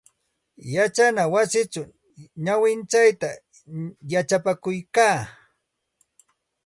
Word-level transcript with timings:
Yachana 0.73 1.23
wasichaw 1.33 1.89
nawintsayta 2.43 3.29
yachapakuykaa. 4.11 5.19